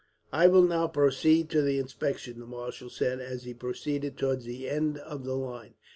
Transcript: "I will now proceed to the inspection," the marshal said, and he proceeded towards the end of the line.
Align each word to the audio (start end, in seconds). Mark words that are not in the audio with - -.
"I 0.33 0.47
will 0.47 0.63
now 0.63 0.87
proceed 0.87 1.47
to 1.51 1.61
the 1.61 1.77
inspection," 1.77 2.39
the 2.39 2.47
marshal 2.47 2.89
said, 2.89 3.19
and 3.19 3.39
he 3.39 3.53
proceeded 3.53 4.17
towards 4.17 4.45
the 4.45 4.67
end 4.67 4.97
of 4.97 5.25
the 5.25 5.35
line. 5.35 5.75